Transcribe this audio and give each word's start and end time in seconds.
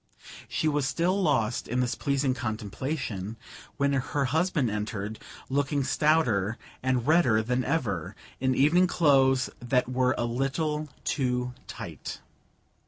She 0.47 0.67
was 0.67 0.87
still 0.87 1.21
lost 1.21 1.67
in 1.67 1.79
this 1.79 1.93
pleasing 1.93 2.33
contemplation 2.33 3.37
when 3.77 3.93
her 3.93 4.25
husband 4.25 4.71
entered, 4.71 5.19
looking 5.47 5.83
stouter 5.83 6.57
and 6.81 7.05
redder 7.05 7.43
than 7.43 7.63
ever, 7.63 8.15
in 8.39 8.55
evening 8.55 8.87
clothes 8.87 9.51
that 9.59 9.87
were 9.87 10.15
a 10.17 10.25
little 10.25 10.89
too 11.03 11.53
tight. 11.67 12.19